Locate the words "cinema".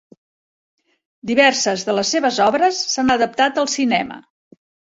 3.79-4.23